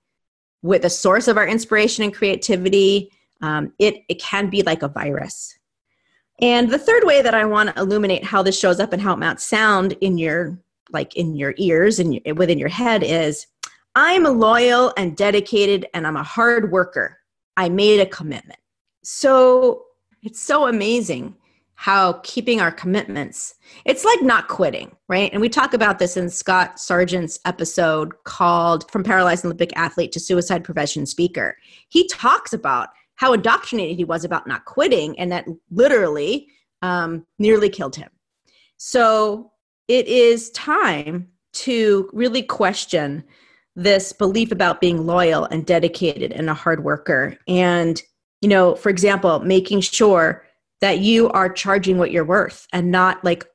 [0.62, 3.10] with the source of our inspiration and creativity.
[3.44, 5.58] Um, it, it can be like a virus.
[6.40, 9.12] And the third way that I want to illuminate how this shows up and how
[9.12, 10.58] it might sound in your
[10.90, 13.46] like in your ears and within your head is
[13.94, 17.18] I'm a loyal and dedicated, and I'm a hard worker.
[17.56, 18.58] I made a commitment.
[19.02, 19.84] So
[20.22, 21.36] it's so amazing
[21.76, 25.30] how keeping our commitments, it's like not quitting, right?
[25.32, 30.20] And we talk about this in Scott Sargent's episode called From Paralyzed Olympic Athlete to
[30.20, 31.56] Suicide Prevention Speaker.
[31.88, 36.48] He talks about how indoctrinated he was about not quitting, and that literally
[36.82, 38.10] um, nearly killed him.
[38.76, 39.52] So
[39.88, 43.24] it is time to really question
[43.76, 47.36] this belief about being loyal and dedicated and a hard worker.
[47.48, 48.00] And,
[48.40, 50.44] you know, for example, making sure
[50.80, 53.46] that you are charging what you're worth and not like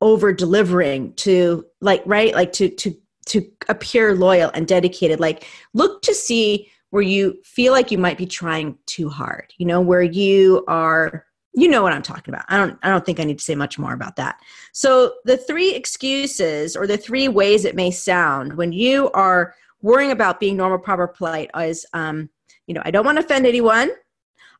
[0.00, 2.94] over delivering to like right like to to
[3.26, 8.16] to appear loyal and dedicated like look to see where you feel like you might
[8.16, 12.44] be trying too hard you know where you are you know what i'm talking about.
[12.48, 14.38] I don't i don't think i need to say much more about that.
[14.72, 20.10] So the three excuses or the three ways it may sound when you are worrying
[20.10, 22.28] about being normal proper polite is um
[22.66, 23.90] you know i don't want to offend anyone.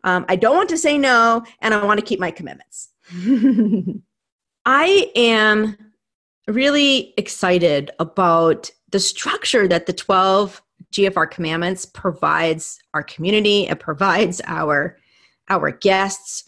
[0.02, 2.90] Um, i don't want to say no and i want to keep my commitments.
[4.66, 5.76] I am
[6.48, 10.62] really excited about the structure that the 12
[10.94, 14.98] GFR commandments provides our community, it provides our
[15.50, 16.44] our guests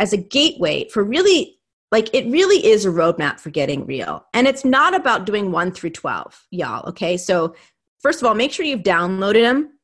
[0.00, 1.58] as a gateway for really
[1.92, 4.24] like it really is a roadmap for getting real.
[4.34, 7.16] And it's not about doing 1 through 12, y'all, okay?
[7.16, 7.54] So
[8.00, 9.78] first of all, make sure you've downloaded them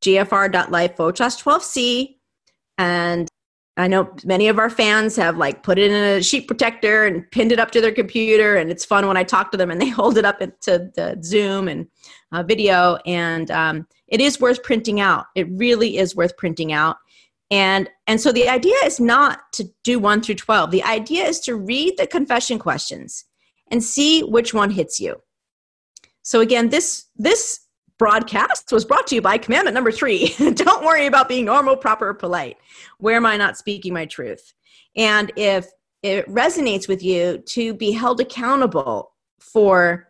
[0.00, 2.14] gfr.life forward 12c
[2.78, 3.28] and
[3.78, 7.28] I know many of our fans have like put it in a sheet protector and
[7.30, 9.80] pinned it up to their computer, and it's fun when I talk to them and
[9.80, 11.86] they hold it up into the Zoom and
[12.32, 12.98] uh, video.
[13.06, 15.26] And um, it is worth printing out.
[15.34, 16.96] It really is worth printing out.
[17.50, 20.70] And and so the idea is not to do one through twelve.
[20.70, 23.24] The idea is to read the confession questions
[23.70, 25.16] and see which one hits you.
[26.22, 27.60] So again, this this
[27.98, 32.14] broadcast was brought to you by commandment number three don't worry about being normal proper
[32.14, 32.56] polite
[32.98, 34.54] where am i not speaking my truth
[34.96, 35.66] and if
[36.04, 39.10] it resonates with you to be held accountable
[39.40, 40.07] for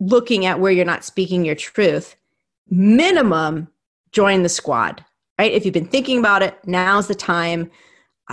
[0.00, 2.16] looking at where you're not speaking your truth
[2.68, 3.68] minimum
[4.12, 5.04] join the squad
[5.38, 5.52] right?
[5.52, 7.70] If you've been thinking about it now's the time.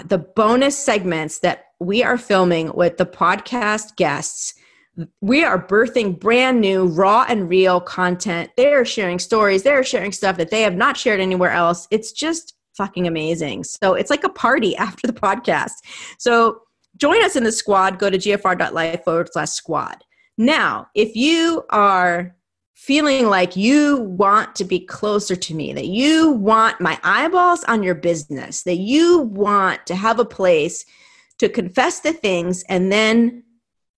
[0.05, 4.53] The bonus segments that we are filming with the podcast guests
[5.21, 8.49] we are birthing brand new raw and real content.
[8.57, 11.87] They're sharing stories they're sharing stuff that they have not shared anywhere else.
[11.91, 13.63] It's just fucking amazing.
[13.63, 15.73] So it's like a party after the podcast.
[16.17, 16.61] So
[16.97, 17.99] join us in the squad.
[17.99, 20.03] Go to gfr.life forward slash squad
[20.37, 22.35] now if you are
[22.75, 27.81] feeling like you want to be closer to me that you want my eyeballs on
[27.81, 30.85] your business that you want to have a place
[31.39, 33.43] to confess the things and then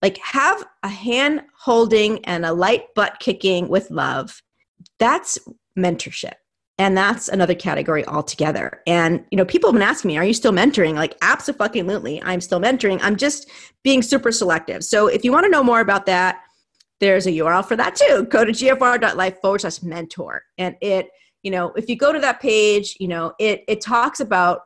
[0.02, 4.42] like have a hand holding and a light butt kicking with love
[4.98, 5.38] that's
[5.78, 6.39] mentorship
[6.80, 8.80] and that's another category altogether.
[8.86, 10.94] And you know people have been asking me are you still mentoring?
[10.94, 12.98] Like absolutely i'm still mentoring.
[13.02, 13.50] I'm just
[13.84, 14.82] being super selective.
[14.82, 16.40] So if you want to know more about that
[16.98, 18.26] there's a url for that too.
[18.30, 20.42] Go to gfr.life forward slash mentor.
[20.56, 21.08] And it
[21.42, 24.62] you know if you go to that page you know it it talks about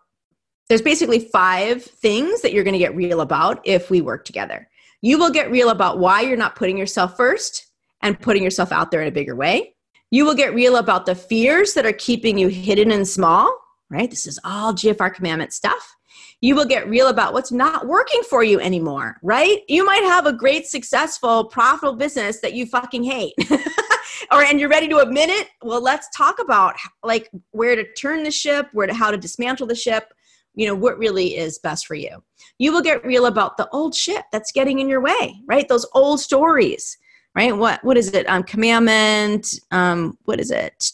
[0.69, 4.69] there's basically five things that you're going to get real about if we work together.
[5.03, 7.67] You will get real about why you're not putting yourself first
[8.03, 9.74] and putting yourself out there in a bigger way.
[10.15, 13.53] You will get real about the fears that are keeping you hidden and small,
[13.91, 14.09] right?
[14.09, 15.97] This is all GFR commandment stuff.
[16.41, 19.63] You will get real about what's not working for you anymore, right?
[19.67, 23.35] You might have a great, successful, profitable business that you fucking hate.
[24.31, 25.49] or and you're ready to admit it.
[25.63, 29.67] Well, let's talk about like where to turn the ship, where to how to dismantle
[29.67, 30.15] the ship,
[30.55, 32.23] you know what really is best for you
[32.59, 35.85] you will get real about the old shit that's getting in your way right those
[35.95, 36.97] old stories
[37.35, 37.57] right?
[37.57, 38.29] What what is it?
[38.29, 40.93] Um commandment um what is it?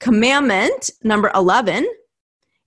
[0.00, 1.86] Commandment number 11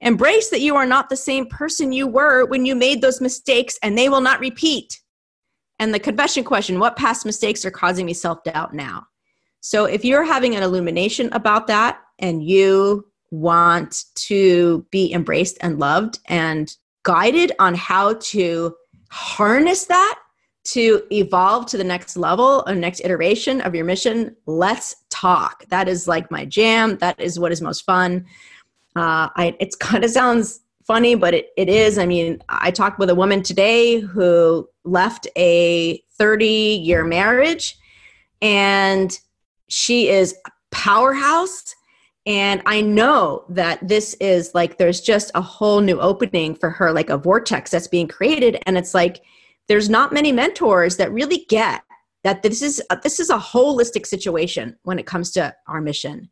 [0.02, 3.78] embrace that you are not the same person you were when you made those mistakes
[3.82, 5.02] and they will not repeat.
[5.80, 9.08] And the confession question what past mistakes are causing me self-doubt now?
[9.62, 15.80] So if you're having an illumination about that and you want to be embraced and
[15.80, 16.74] loved and
[17.04, 18.76] guided on how to
[19.10, 20.20] harness that
[20.66, 24.36] to evolve to the next level or next iteration of your mission.
[24.46, 25.66] Let's talk.
[25.70, 26.98] That is like my jam.
[26.98, 28.26] That is what is most fun.
[28.96, 31.98] Uh, I, it's kind of sounds funny but it, it is.
[31.98, 37.78] I mean i talked with a woman today who left a 30 year marriage
[38.42, 39.20] and
[39.68, 41.76] she is a powerhouse.
[42.28, 46.92] And I know that this is like there's just a whole new opening for her,
[46.92, 48.62] like a vortex that's being created.
[48.66, 49.22] And it's like
[49.68, 51.84] there's not many mentors that really get
[52.24, 56.30] that this is this is a holistic situation when it comes to our mission.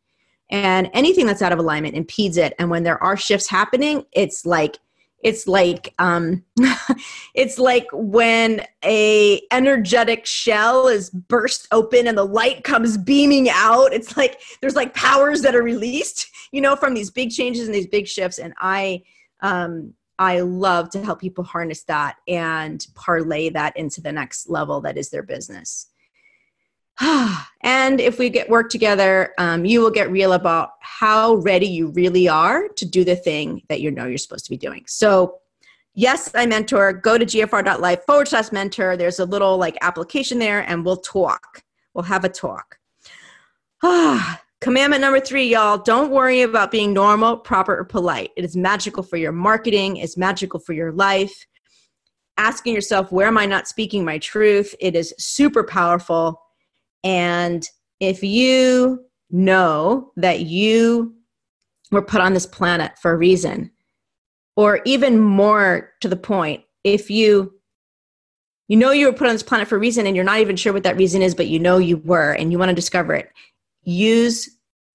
[0.49, 2.53] And anything that's out of alignment impedes it.
[2.59, 4.77] And when there are shifts happening, it's like
[5.23, 6.43] it's like um,
[7.33, 13.93] it's like when a energetic shell is burst open and the light comes beaming out
[13.93, 17.73] it's like there's like powers that are released you know from these big changes and
[17.73, 19.01] these big shifts and i
[19.41, 24.81] um, i love to help people harness that and parlay that into the next level
[24.81, 25.87] that is their business
[27.63, 31.89] and if we get work together, um, you will get real about how ready you
[31.89, 34.83] really are to do the thing that you know you're supposed to be doing.
[34.87, 35.39] So,
[35.95, 36.93] yes, I mentor.
[36.93, 38.95] Go to gfr.life forward slash mentor.
[38.95, 41.63] There's a little like application there, and we'll talk.
[41.93, 42.77] We'll have a talk.
[44.63, 45.77] Commandment number three, y'all.
[45.77, 48.31] Don't worry about being normal, proper, or polite.
[48.37, 49.97] It is magical for your marketing.
[49.97, 51.45] It's magical for your life.
[52.37, 54.73] Asking yourself, where am I not speaking my truth?
[54.79, 56.39] It is super powerful
[57.03, 57.67] and
[57.99, 61.13] if you know that you
[61.91, 63.71] were put on this planet for a reason,
[64.55, 67.53] or even more to the point, if you
[68.69, 70.55] you know you were put on this planet for a reason and you're not even
[70.55, 73.13] sure what that reason is, but you know you were and you want to discover
[73.13, 73.29] it,
[73.83, 74.49] use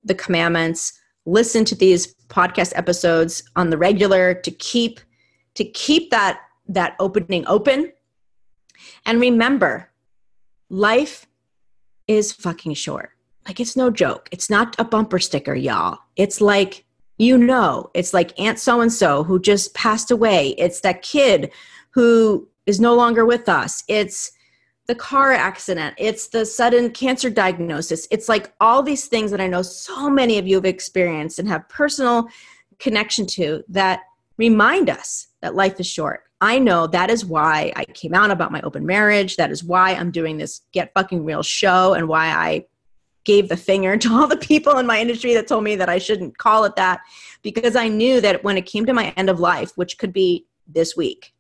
[0.05, 5.01] the commandments, listen to these podcast episodes on the regular to keep
[5.55, 7.93] to keep that that opening open.
[9.07, 9.91] And remember,
[10.69, 11.27] life
[12.07, 13.11] is fucking short.
[13.47, 14.29] Like it's no joke.
[14.31, 15.99] It's not a bumper sticker, y'all.
[16.17, 16.85] It's like,
[17.17, 20.51] you know, it's like Aunt so and so who just passed away.
[20.59, 21.51] It's that kid
[21.91, 23.83] who is no longer with us.
[23.89, 24.31] It's
[24.89, 25.95] the car accident.
[25.99, 28.09] It's the sudden cancer diagnosis.
[28.11, 31.47] It's like all these things that I know so many of you have experienced and
[31.47, 32.27] have personal
[32.79, 34.01] connection to that
[34.39, 36.25] remind us that life is short.
[36.41, 39.37] I know that is why I came out about my open marriage.
[39.37, 42.65] That is why I'm doing this Get Fucking Real show and why I
[43.25, 45.99] gave the finger to all the people in my industry that told me that I
[45.99, 47.01] shouldn't call it that
[47.43, 50.47] because I knew that when it came to my end of life, which could be
[50.67, 51.35] this week,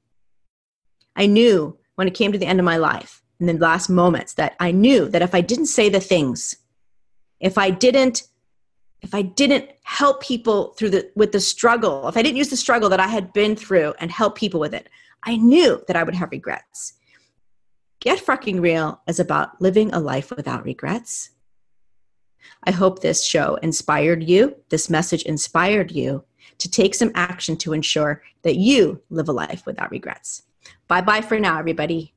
[1.16, 4.34] I knew when it came to the end of my life in the last moments
[4.34, 6.56] that I knew that if I didn't say the things,
[7.40, 8.24] if I didn't
[9.00, 12.56] if I didn't help people through the with the struggle, if I didn't use the
[12.56, 14.88] struggle that I had been through and help people with it,
[15.22, 16.94] I knew that I would have regrets.
[18.00, 21.30] Get fucking real is about living a life without regrets.
[22.64, 26.24] I hope this show inspired you, this message inspired you
[26.58, 30.42] to take some action to ensure that you live a life without regrets.
[30.88, 32.14] Bye bye for now, everybody.